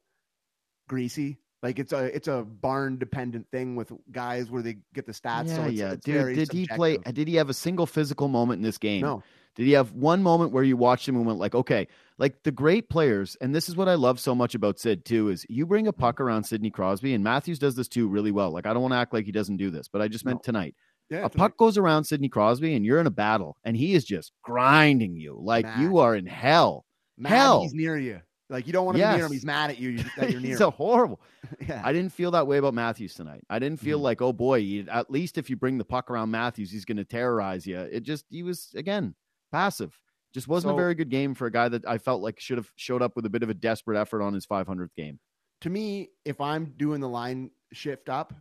[0.86, 1.38] greasy.
[1.62, 5.48] Like it's a it's a barn dependent thing with guys where they get the stats.
[5.48, 5.92] Yeah, so yeah.
[5.92, 6.58] It's Dude, did subjective.
[6.58, 6.96] he play?
[6.98, 9.02] Did he have a single physical moment in this game?
[9.02, 9.22] No.
[9.56, 11.88] Did he have one moment where you watched him and went like, okay,
[12.18, 15.30] like the great players, and this is what I love so much about Sid too,
[15.30, 18.50] is you bring a puck around Sidney Crosby, and Matthews does this too really well.
[18.50, 20.40] Like I don't want to act like he doesn't do this, but I just meant
[20.40, 20.42] no.
[20.42, 20.74] tonight.
[21.08, 24.04] Yeah, a puck goes around Sidney Crosby, and you're in a battle, and he is
[24.04, 26.84] just grinding you like you are in hell.
[27.24, 28.20] Hell, he's near you.
[28.48, 29.14] Like you don't want to yes.
[29.14, 29.32] be near him.
[29.32, 30.52] He's mad at you that you're near.
[30.52, 31.20] He's a horrible.
[31.68, 31.82] yeah.
[31.84, 33.42] I didn't feel that way about Matthews tonight.
[33.50, 34.04] I didn't feel mm-hmm.
[34.04, 37.04] like, oh boy, at least if you bring the puck around Matthews, he's going to
[37.04, 37.78] terrorize you.
[37.78, 39.14] It just he was again
[39.50, 39.98] passive.
[40.32, 42.58] Just wasn't so, a very good game for a guy that I felt like should
[42.58, 45.18] have showed up with a bit of a desperate effort on his 500th game.
[45.62, 48.34] To me, if I'm doing the line shift up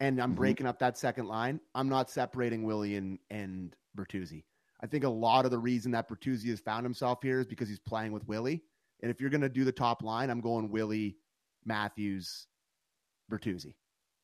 [0.00, 0.36] and I'm mm-hmm.
[0.36, 4.44] breaking up that second line, I'm not separating Willie and and Bertuzzi.
[4.82, 7.68] I think a lot of the reason that Bertuzzi has found himself here is because
[7.68, 8.64] he's playing with Willie
[9.02, 11.16] And if you're going to do the top line, I'm going Willie,
[11.64, 12.46] Matthews,
[13.30, 13.74] Bertuzzi.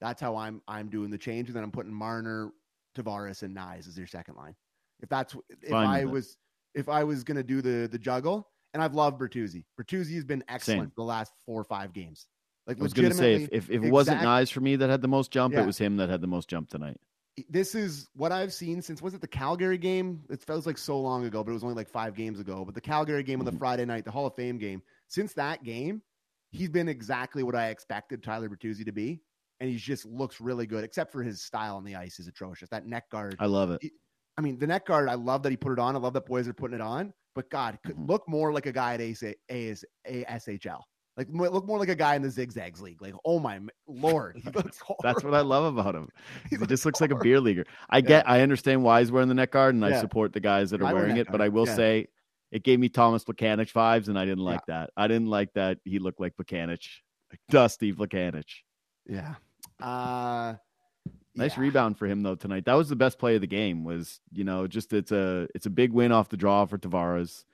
[0.01, 2.51] That's how I'm I'm doing the change, and then I'm putting Marner,
[2.97, 4.55] Tavares, and Knies as your second line.
[5.01, 6.37] If that's if Fine I was
[6.75, 6.81] it.
[6.81, 9.64] if I was going to do the the juggle, and I've loved Bertuzzi.
[9.81, 10.93] Bertuzzi has been excellent Same.
[10.97, 12.29] the last four or five games.
[12.67, 14.77] Like I was going to say, if, if, if it exact, wasn't Knies for me
[14.77, 15.62] that had the most jump, yeah.
[15.62, 16.99] it was him that had the most jump tonight.
[17.48, 20.22] This is what I've seen since was it the Calgary game?
[20.31, 22.64] It feels like so long ago, but it was only like five games ago.
[22.64, 23.59] But the Calgary game on the mm-hmm.
[23.59, 24.83] Friday night, the Hall of Fame game.
[25.09, 26.03] Since that game,
[26.51, 29.22] he's been exactly what I expected Tyler Bertuzzi to be,
[29.61, 30.85] and he just looks really good.
[30.85, 32.68] Except for his style on the ice is atrocious.
[32.70, 33.81] That neck guard, I love it.
[33.83, 33.92] He,
[34.37, 35.96] I mean, the neck guard, I love that he put it on.
[35.96, 37.12] I love that boys are putting it on.
[37.35, 38.07] But God, could mm-hmm.
[38.07, 40.81] look more like a guy at AS, AS, ASHL.
[41.19, 43.03] Like look more like a guy in the zigzags league.
[43.03, 44.41] Like, oh my lord,
[45.03, 46.09] that's what I love about him.
[46.51, 47.65] he just looks like a beer leaguer.
[47.91, 48.33] I get, yeah.
[48.33, 49.99] I understand why he's wearing the neck guard, and yeah.
[49.99, 51.27] I support the guys that are I wearing it.
[51.27, 51.33] Guard.
[51.33, 51.75] But I will yeah.
[51.75, 52.07] say,
[52.53, 54.91] it gave me Thomas Plekanec vibes, and I didn't like that.
[54.97, 56.87] I didn't like that he looked like Plekanec,
[57.33, 58.47] like Dusty Plekanec.
[59.05, 59.35] Yeah.
[59.83, 60.55] Uh,
[61.35, 61.63] Nice yeah.
[61.63, 62.65] rebound for him though tonight.
[62.65, 63.85] That was the best play of the game.
[63.85, 67.45] Was you know just it's a it's a big win off the draw for Tavares.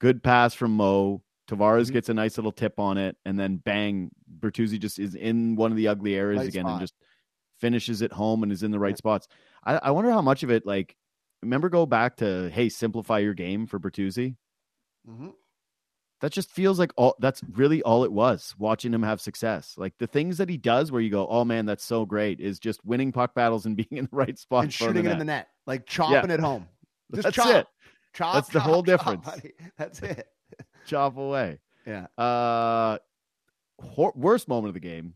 [0.00, 1.22] Good pass from Mo.
[1.48, 1.94] Tavares mm-hmm.
[1.94, 5.70] gets a nice little tip on it, and then bang, Bertuzzi just is in one
[5.70, 6.72] of the ugly areas right again spot.
[6.72, 6.94] and just
[7.60, 8.96] finishes it home and is in the right yeah.
[8.96, 9.28] spots.
[9.64, 10.96] I, I wonder how much of it like
[11.42, 14.36] remember go back to hey simplify your game for Bertuzzi.
[15.08, 15.30] Mm-hmm
[16.20, 19.74] that just feels like all that's really all it was watching him have success.
[19.76, 22.58] Like the things that he does where you go, oh man, that's so great, is
[22.58, 25.24] just winning puck battles and being in the right spot and shooting it in the
[25.24, 26.34] net, like chopping yeah.
[26.34, 26.66] it home.
[27.14, 27.66] Just that's chop, it.
[28.12, 28.34] Chop.
[28.34, 29.24] That's chop, the whole chop, difference.
[29.24, 29.52] Buddy.
[29.78, 30.26] That's it.
[30.88, 31.60] Chop away.
[31.86, 32.06] Yeah.
[32.16, 32.98] Uh,
[33.80, 35.14] hor- worst moment of the game.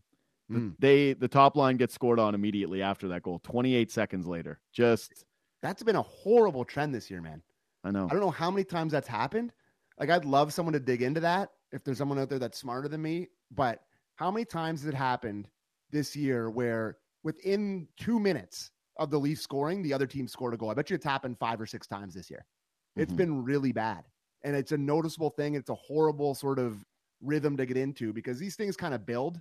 [0.51, 0.75] Mm.
[0.79, 3.39] They the top line gets scored on immediately after that goal.
[3.39, 4.59] Twenty eight seconds later.
[4.71, 5.25] Just
[5.61, 7.41] that's been a horrible trend this year, man.
[7.83, 8.05] I know.
[8.05, 9.53] I don't know how many times that's happened
[9.99, 12.87] like I'd love someone to dig into that if there's someone out there that's smarter
[12.87, 13.27] than me.
[13.51, 13.81] But
[14.15, 15.47] how many times has it happened
[15.91, 20.57] this year where within two minutes of the Leafs scoring, the other team scored a
[20.57, 20.71] goal?
[20.71, 22.45] I bet you it's happened five or six times this year.
[22.95, 23.17] It's mm-hmm.
[23.17, 24.03] been really bad.
[24.43, 25.55] And it's a noticeable thing.
[25.55, 26.83] It's a horrible sort of
[27.21, 29.39] rhythm to get into because these things kind of build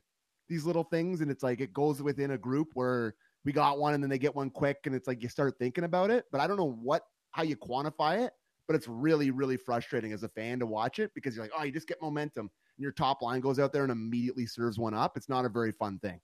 [0.48, 1.20] these little things.
[1.20, 4.18] And it's like it goes within a group where we got one and then they
[4.18, 4.78] get one quick.
[4.84, 6.26] And it's like you start thinking about it.
[6.30, 8.32] But I don't know what, how you quantify it
[8.66, 11.62] but it's really, really frustrating as a fan to watch it because you're like, oh,
[11.62, 14.94] you just get momentum and your top line goes out there and immediately serves one
[14.94, 15.16] up.
[15.16, 16.20] It's not a very fun thing.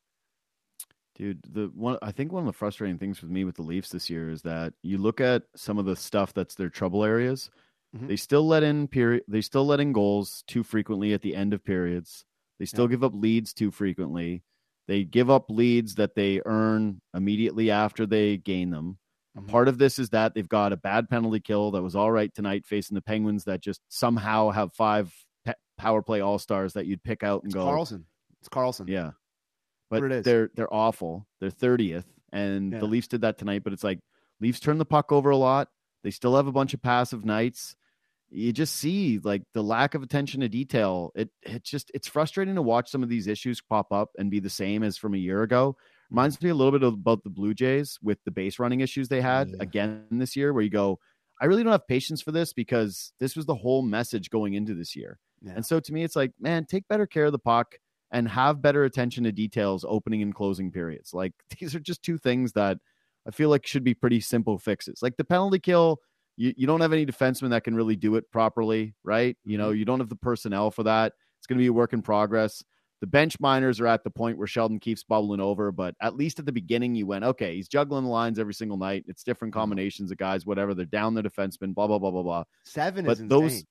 [1.14, 3.90] Dude, the one I think one of the frustrating things with me with the Leafs
[3.90, 7.50] this year is that you look at some of the stuff that's their trouble areas.
[7.96, 8.08] Mm-hmm.
[8.08, 9.24] They still let in period.
[9.28, 12.24] They still let in goals too frequently at the end of periods.
[12.58, 12.90] They still yeah.
[12.90, 14.42] give up leads too frequently.
[14.88, 18.98] They give up leads that they earn immediately after they gain them.
[19.36, 19.50] Mm-hmm.
[19.50, 22.32] Part of this is that they've got a bad penalty kill that was all right
[22.34, 25.12] tonight facing the Penguins that just somehow have five
[25.44, 27.66] pe- power play all stars that you'd pick out and it's go.
[27.66, 28.04] Karlsson.
[28.40, 28.88] It's Karlsson.
[28.88, 29.12] Yeah,
[29.90, 31.26] but they're they're awful.
[31.40, 32.78] They're thirtieth, and yeah.
[32.78, 33.64] the Leafs did that tonight.
[33.64, 34.00] But it's like
[34.40, 35.68] Leafs turn the puck over a lot.
[36.02, 37.76] They still have a bunch of passive nights.
[38.30, 41.12] You just see like the lack of attention to detail.
[41.14, 44.40] It it just it's frustrating to watch some of these issues pop up and be
[44.40, 45.76] the same as from a year ago
[46.10, 49.20] Reminds me a little bit about the Blue Jays with the base running issues they
[49.20, 49.56] had yeah.
[49.60, 50.98] again this year, where you go,
[51.40, 54.74] I really don't have patience for this because this was the whole message going into
[54.74, 55.18] this year.
[55.42, 55.52] Yeah.
[55.56, 57.76] And so to me, it's like, man, take better care of the puck
[58.10, 61.12] and have better attention to details opening and closing periods.
[61.12, 62.78] Like these are just two things that
[63.26, 65.00] I feel like should be pretty simple fixes.
[65.02, 65.98] Like the penalty kill,
[66.36, 69.36] you, you don't have any defenseman that can really do it properly, right?
[69.44, 69.78] You know, mm-hmm.
[69.78, 71.12] you don't have the personnel for that.
[71.38, 72.62] It's going to be a work in progress
[73.00, 76.38] the bench miners are at the point where Sheldon keeps bubbling over, but at least
[76.38, 79.04] at the beginning, you went, okay, he's juggling the lines every single night.
[79.06, 79.60] It's different mm-hmm.
[79.60, 80.74] combinations of guys, whatever.
[80.74, 82.44] They're down the defenseman, blah, blah, blah, blah, blah.
[82.64, 83.64] Seven but is those, insane.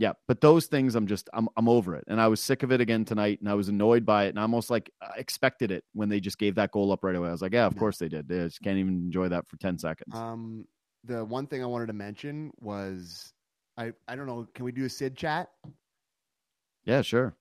[0.00, 2.04] Yeah, but those things, I'm just, I'm, I'm over it.
[2.06, 4.38] And I was sick of it again tonight, and I was annoyed by it, and
[4.38, 7.28] I almost like I expected it when they just gave that goal up right away.
[7.28, 7.80] I was like, yeah, of yeah.
[7.80, 8.28] course they did.
[8.28, 10.14] They just can't even enjoy that for 10 seconds.
[10.14, 10.66] Um,
[11.02, 13.32] the one thing I wanted to mention was,
[13.76, 15.48] I, I don't know, can we do a Sid chat?
[16.84, 17.34] Yeah, sure.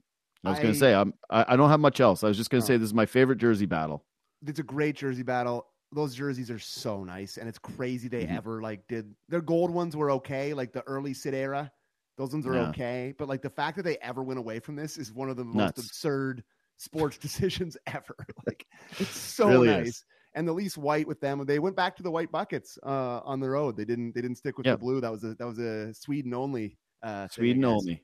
[0.44, 2.24] I was going to say I'm I, I, don't have much else.
[2.24, 4.04] I was just going to say this is my favorite jersey battle.
[4.46, 5.68] It's a great jersey battle.
[5.92, 8.36] Those jerseys are so nice, and it's crazy they mm-hmm.
[8.36, 9.14] ever like did.
[9.30, 11.72] Their gold ones were okay, like the early Sid era.
[12.18, 12.70] Those ones are yeah.
[12.70, 15.38] okay, but like the fact that they ever went away from this is one of
[15.38, 15.78] the Nuts.
[15.78, 16.44] most absurd
[16.78, 18.16] sports decisions ever.
[18.48, 18.66] like
[19.00, 19.88] it's so really nice.
[19.88, 20.06] Is.
[20.34, 23.40] And the least white with them, they went back to the white buckets uh, on
[23.40, 23.76] the road.
[23.76, 24.14] They didn't.
[24.14, 24.76] They didn't stick with yep.
[24.76, 25.02] the blue.
[25.02, 26.78] That was a that was a Sweden only.
[27.02, 28.04] Uh, Sweden only.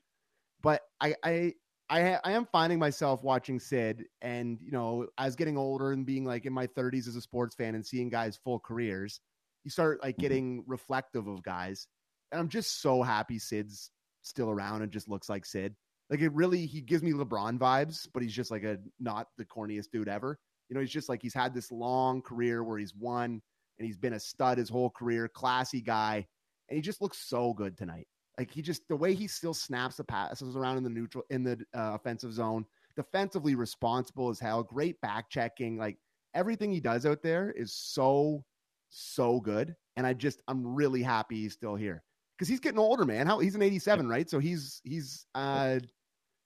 [0.60, 1.52] But I, I
[1.90, 6.24] I I am finding myself watching Sid, and you know, as getting older and being
[6.24, 9.20] like in my 30s as a sports fan and seeing guys full careers,
[9.62, 10.22] you start like mm-hmm.
[10.22, 11.86] getting reflective of guys,
[12.32, 13.90] and I'm just so happy Sid's
[14.24, 15.74] still around and just looks like Sid.
[16.10, 19.44] Like it really, he gives me LeBron vibes, but he's just like a not the
[19.44, 20.38] corniest dude ever.
[20.68, 23.40] You know, he's just like he's had this long career where he's won
[23.78, 26.26] and he's been a stud his whole career, classy guy,
[26.68, 28.06] and he just looks so good tonight.
[28.38, 31.44] Like he just the way he still snaps the passes around in the neutral in
[31.44, 35.98] the uh, offensive zone, defensively responsible as hell, great back checking, like
[36.34, 38.44] everything he does out there is so
[38.90, 42.02] so good, and I just I'm really happy he's still here
[42.36, 43.26] because he's getting older, man.
[43.26, 44.28] How he's an 87, right?
[44.28, 45.78] So he's he's uh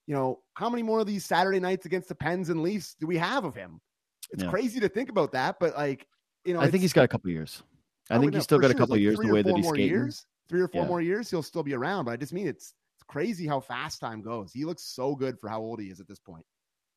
[0.07, 3.07] you know, how many more of these Saturday nights against the Pens and Leafs do
[3.07, 3.79] we have of him?
[4.31, 4.51] It's yeah.
[4.51, 6.07] crazy to think about that, but like,
[6.44, 7.62] you know, I think he's got a couple years.
[8.11, 8.77] I oh, think he's still got sure.
[8.77, 9.88] a couple like years the way that he's skating.
[9.88, 10.88] Years, three or four yeah.
[10.88, 12.07] more years, he'll still be around.
[12.07, 14.51] But I just mean it's it's crazy how fast time goes.
[14.53, 16.44] He looks so good for how old he is at this point.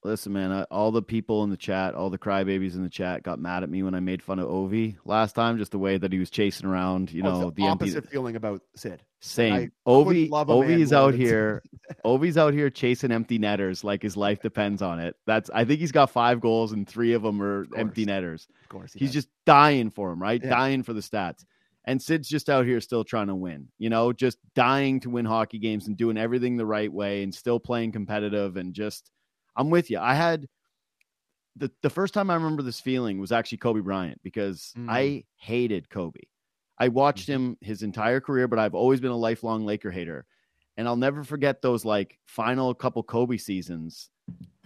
[0.04, 3.22] Listen, man, I, all the people in the chat, all the crybabies in the chat
[3.22, 5.98] got mad at me when I made fun of Ovi last time, just the way
[5.98, 8.10] that he was chasing around, you know, the opposite empty...
[8.10, 9.04] feeling about Sid.
[9.20, 9.72] Same.
[9.88, 11.62] Ovi Ovi's out here.
[12.06, 15.16] Ovi's out here chasing empty netters like his life depends on it.
[15.28, 18.48] That's I think he's got five goals and three of them are of empty netters.
[18.64, 18.94] Of course.
[18.94, 19.26] He he's does.
[19.26, 20.42] just dying for him, right?
[20.44, 20.50] Yeah.
[20.50, 21.46] Dying for the stats.
[21.86, 25.26] And Sid's just out here still trying to win, you know, just dying to win
[25.26, 29.12] hockey games and doing everything the right way and still playing competitive and just
[29.56, 30.00] I'm with you.
[30.00, 30.48] I had
[31.56, 34.88] the the first time I remember this feeling was actually Kobe Bryant because mm.
[34.90, 36.22] I hated Kobe.
[36.78, 37.46] I watched mm-hmm.
[37.50, 40.26] him his entire career, but I've always been a lifelong Laker hater.
[40.78, 44.10] And I'll never forget those like final couple Kobe seasons.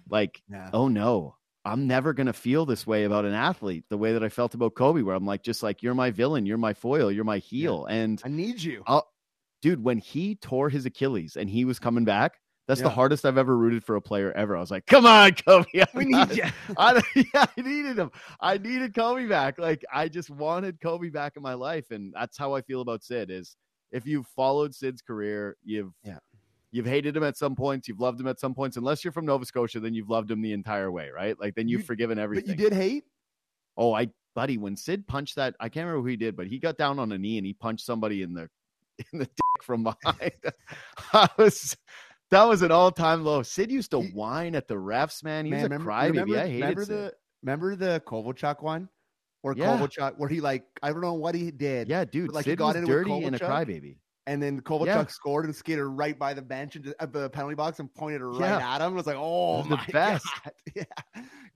[0.09, 0.69] Like, yeah.
[0.71, 4.23] oh no, I'm never going to feel this way about an athlete the way that
[4.23, 7.11] I felt about Kobe, where I'm like, just like, you're my villain, you're my foil,
[7.11, 7.87] you're my heel.
[7.89, 7.95] Yeah.
[7.95, 8.83] And I need you.
[8.85, 9.11] I'll,
[9.63, 12.85] dude, when he tore his Achilles and he was coming back, that's yeah.
[12.85, 14.57] the hardest I've ever rooted for a player ever.
[14.57, 15.65] I was like, come on, Kobe.
[15.75, 16.43] I'm we need you.
[16.77, 18.11] I, yeah, I needed him.
[18.39, 19.59] I needed Kobe back.
[19.59, 21.91] Like, I just wanted Kobe back in my life.
[21.91, 23.55] And that's how I feel about Sid is
[23.91, 26.17] if you've followed Sid's career, you've yeah.
[26.71, 27.87] You've hated him at some points.
[27.87, 28.75] You've loved him at some points.
[28.75, 31.39] Unless you're from Nova Scotia, then you've loved him the entire way, right?
[31.39, 32.47] Like then you've you, forgiven everything.
[32.47, 33.05] But you did hate.
[33.77, 36.59] Oh, I buddy, when Sid punched that, I can't remember who he did, but he
[36.59, 38.49] got down on a knee and he punched somebody in the
[39.13, 40.33] in the dick from behind.
[41.13, 41.77] I was
[42.31, 43.43] that was an all time low.
[43.43, 45.45] Sid used to whine at the refs, man.
[45.45, 46.37] He man, was a crybaby.
[46.37, 46.95] I hated remember Sid.
[46.95, 48.89] the remember the Kovalchuk one?
[49.41, 49.77] Where yeah.
[49.77, 51.87] Kovalchuk, where he like I don't know what he did.
[51.87, 52.31] Yeah, dude.
[52.31, 53.97] like Sid he got was dirty and a crybaby.
[54.27, 55.05] And then Kovalchuk yeah.
[55.05, 58.39] scored and skated right by the bench and at the penalty box and pointed right
[58.39, 58.75] yeah.
[58.75, 58.93] at him.
[58.93, 60.25] It was like, oh was my the best.
[60.43, 60.53] God.
[60.73, 60.83] yeah.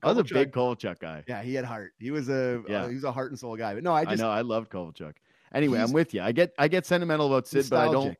[0.02, 1.24] I was a big Kovalchuk guy.
[1.26, 1.92] Yeah, he had heart.
[1.98, 2.84] He was a yeah.
[2.84, 3.74] Uh, he was a heart and soul guy.
[3.74, 5.14] But no, I just I know I loved Kovalchuk.
[5.52, 6.22] Anyway, I'm with you.
[6.22, 7.92] I get I get sentimental about Sid, nostalgic.
[7.92, 8.16] but I don't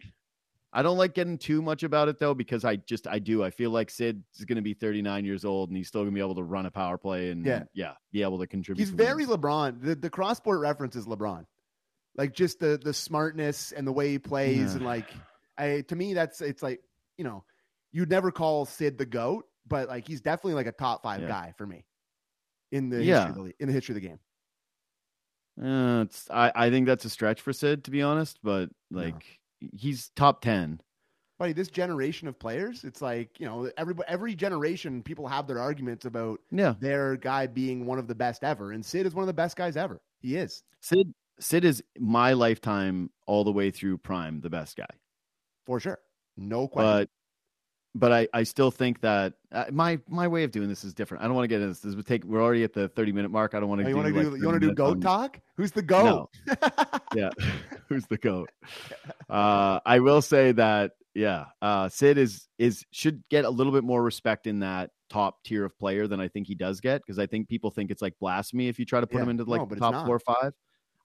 [0.73, 3.51] I don't like getting too much about it though because I just I do I
[3.51, 6.15] feel like Sid is going to be 39 years old and he's still going to
[6.15, 8.85] be able to run a power play and yeah, yeah be able to contribute.
[8.85, 9.83] He's very LeBron.
[9.83, 11.45] The the cross sport reference is LeBron,
[12.17, 14.77] like just the the smartness and the way he plays yeah.
[14.77, 15.07] and like
[15.59, 16.81] I to me that's it's like
[17.19, 17.43] you know
[17.93, 21.29] you'd never call Sid the goat, but like he's definitely like a top five yeah.
[21.29, 21.85] guy for me
[22.71, 23.27] in the yeah.
[23.27, 24.21] history the, in the history of the game.
[25.61, 29.15] Uh, it's I I think that's a stretch for Sid to be honest, but like.
[29.15, 29.21] No
[29.75, 30.81] he's top 10
[31.39, 35.59] buddy this generation of players it's like you know every every generation people have their
[35.59, 36.75] arguments about yeah.
[36.81, 39.57] their guy being one of the best ever and sid is one of the best
[39.57, 40.01] guys ever.
[40.21, 40.63] He is.
[40.81, 44.91] Sid sid is my lifetime all the way through prime the best guy.
[45.67, 45.99] For sure.
[46.37, 47.09] No question.
[47.09, 47.11] but
[47.95, 51.25] but I, I still think that uh, my my way of doing this is different.
[51.25, 51.81] I don't want to get into this.
[51.81, 52.25] This would take.
[52.25, 53.55] We're already at the thirty minute mark.
[53.55, 53.87] I don't want to.
[53.87, 54.31] Oh, you want to do?
[54.31, 55.01] Like you want to do goat on...
[55.01, 55.41] talk?
[55.57, 56.31] Who's the goat?
[56.47, 56.55] No.
[57.15, 57.31] yeah,
[57.89, 58.51] who's the goat?
[59.29, 63.85] Uh, I will say that yeah, uh, Sid is is should get a little bit
[63.85, 67.19] more respect in that top tier of player than I think he does get because
[67.19, 69.23] I think people think it's like blasphemy if you try to put yeah.
[69.25, 70.53] him into like no, top four or five.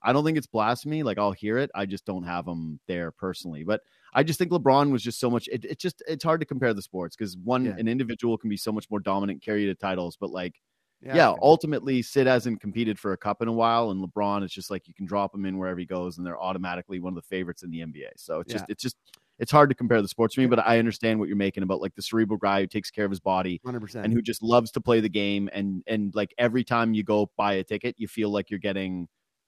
[0.03, 1.01] I don't think it's blasphemy.
[1.01, 1.71] Like I'll hear it.
[1.73, 3.63] I just don't have him there personally.
[3.63, 3.81] But
[4.15, 5.47] I just think LeBron was just so much.
[5.49, 7.75] It, it just it's hard to compare the sports because one yeah.
[7.77, 10.55] an individual can be so much more dominant, carry to titles, but like.
[11.01, 14.51] Yeah, yeah ultimately, Sid hasn't competed for a cup in a while, and LeBron is
[14.51, 17.15] just like you can drop him in wherever he goes, and they're automatically one of
[17.15, 18.11] the favorites in the NBA.
[18.15, 18.95] So it's just, it's just,
[19.37, 21.81] it's hard to compare the sports to me, but I understand what you're making about
[21.81, 24.03] like the cerebral guy who takes care of his body 100%.
[24.03, 25.49] and who just loves to play the game.
[25.51, 29.07] And, and like every time you go buy a ticket, you feel like you're getting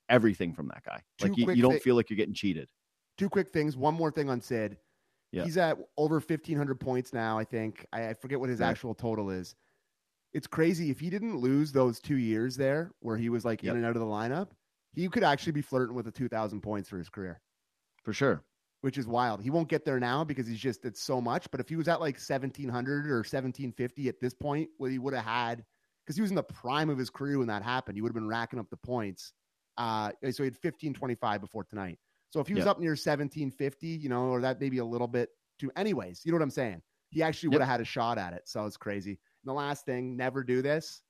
[0.09, 1.01] everything from that guy.
[1.17, 2.69] Two like you, you don't feel like you're getting cheated.
[3.17, 3.75] Two quick things.
[3.75, 4.77] One more thing on Sid.
[5.31, 5.43] Yeah.
[5.43, 7.85] He's at over 1,500 points now, I think.
[7.91, 8.69] I, I forget what his right.
[8.69, 9.55] actual total is.
[10.33, 10.89] It's crazy.
[10.89, 13.71] If he didn't lose those two years there where he was like yep.
[13.71, 14.49] in and out of the lineup,
[14.93, 17.41] he could actually be flirting with the 2,000 points for his career.
[18.03, 18.43] For sure.
[18.81, 19.41] Which is wild.
[19.41, 21.49] He won't get there now because he's just, it's so much.
[21.51, 25.13] But if he was at like 1,700 or 1,750 at this point, what he would
[25.13, 25.65] have had,
[26.05, 28.15] because he was in the prime of his career when that happened, he would have
[28.15, 29.33] been racking up the points
[29.77, 31.99] uh, so he had 1525 before tonight.
[32.29, 35.29] So if he was up near 1750, you know, or that maybe a little bit
[35.59, 36.81] too, anyways, you know what I'm saying?
[37.09, 38.43] he actually would have had a shot at it.
[38.45, 39.11] So it's crazy.
[39.11, 41.01] And the last thing, never do this.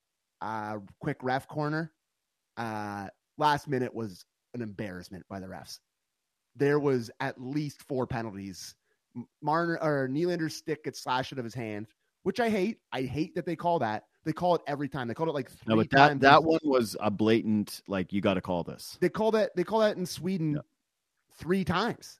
[0.41, 1.91] Uh, quick ref corner.
[2.55, 5.79] Uh, last minute was an embarrassment by the refs.
[6.55, 8.75] There was at least four penalties.
[9.41, 11.87] Marner or Nylander's stick gets slashed out of his hand,
[12.23, 12.77] which I hate.
[12.91, 14.03] I hate that they call that.
[14.25, 15.07] They call it every time.
[15.07, 16.21] They called it like three no, but that, times.
[16.21, 18.97] That one was a blatant like you got to call this.
[18.99, 19.55] They call that.
[19.55, 20.61] They call that in Sweden yeah.
[21.37, 22.19] Three times.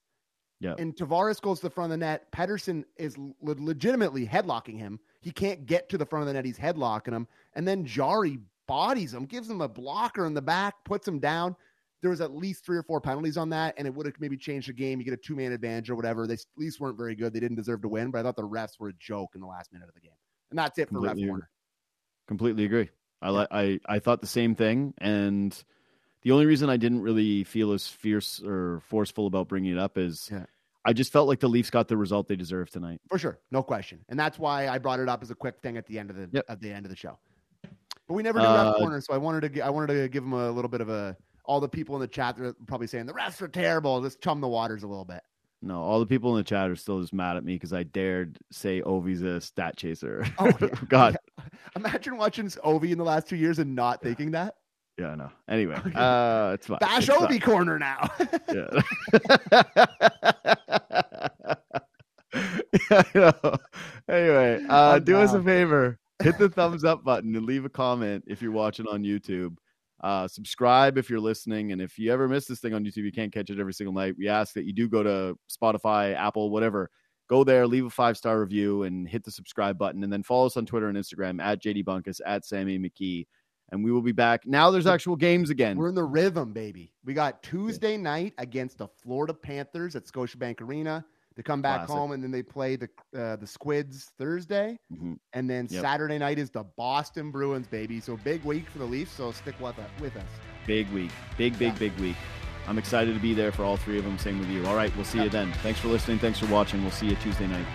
[0.60, 0.76] Yeah.
[0.78, 2.32] And Tavares goes to the front of the net.
[2.32, 5.00] Pettersson is le- legitimately headlocking him.
[5.22, 6.46] He can't get to the front of the net.
[6.46, 7.28] He's headlocking him.
[7.54, 11.56] And then Jarry bodies him, gives him a blocker in the back, puts him down.
[12.02, 14.38] There was at least three or four penalties on that, and it would have maybe
[14.38, 15.00] changed the game.
[15.00, 16.28] You get a two man advantage or whatever.
[16.28, 17.34] They at least weren't very good.
[17.34, 19.48] They didn't deserve to win, but I thought the refs were a joke in the
[19.48, 20.12] last minute of the game.
[20.52, 21.50] And that's it for completely, ref corner.
[22.28, 22.90] Completely agree.
[23.22, 23.46] I yeah.
[23.50, 25.64] I I thought the same thing, and
[26.28, 29.98] the only reason I didn't really feel as fierce or forceful about bringing it up
[29.98, 30.44] is yeah.
[30.84, 33.00] I just felt like the Leafs got the result they deserved tonight.
[33.08, 35.78] For sure, no question, and that's why I brought it up as a quick thing
[35.78, 36.44] at the end of the yep.
[36.50, 37.18] at the end of the show.
[37.63, 40.22] But we never do uh, ref corner, so I wanted to I wanted to give
[40.24, 41.16] them a little bit of a.
[41.46, 44.02] All the people in the chat are probably saying the refs are terrible.
[44.02, 45.22] Just chum the waters a little bit.
[45.62, 47.84] No, all the people in the chat are still just mad at me because I
[47.84, 50.26] dared say Ovi's a stat chaser.
[50.40, 50.68] Oh yeah.
[50.90, 51.18] God!
[51.78, 54.56] Imagine watching Ovi in the last two years and not thinking that.
[55.00, 55.30] Yeah, I know.
[55.48, 56.80] Anyway, uh, it's fine.
[56.80, 57.40] Bash it's Ovi fine.
[57.42, 58.10] corner now.
[58.52, 58.82] yeah.
[62.90, 63.58] yeah, I know.
[64.10, 68.24] Anyway, uh, do us a favor hit the thumbs up button and leave a comment
[68.28, 69.56] if you're watching on YouTube.
[70.02, 71.72] Uh, subscribe if you're listening.
[71.72, 73.94] And if you ever miss this thing on YouTube, you can't catch it every single
[73.94, 74.16] night.
[74.18, 76.90] We ask that you do go to Spotify, Apple, whatever.
[77.30, 80.04] Go there, leave a five star review, and hit the subscribe button.
[80.04, 83.28] And then follow us on Twitter and Instagram at JD Bunkis, at Sammy McKee.
[83.70, 84.46] And we will be back.
[84.46, 85.78] Now there's actual games again.
[85.78, 86.94] We're in the rhythm, baby.
[87.04, 91.04] We got Tuesday night against the Florida Panthers at Scotiabank Arena.
[91.38, 91.96] They come back Classic.
[91.96, 95.14] home and then they play the uh, the Squids Thursday, mm-hmm.
[95.34, 95.84] and then yep.
[95.84, 98.00] Saturday night is the Boston Bruins, baby.
[98.00, 99.12] So big week for the Leafs.
[99.12, 100.24] So stick with, uh, with us.
[100.66, 101.80] Big week, big big yeah.
[101.80, 102.16] big week.
[102.68, 104.18] I'm excited to be there for all three of them.
[104.18, 104.66] Same with you.
[104.66, 105.26] All right, we'll see yep.
[105.26, 105.54] you then.
[105.62, 106.18] Thanks for listening.
[106.18, 106.82] Thanks for watching.
[106.82, 107.68] We'll see you Tuesday night.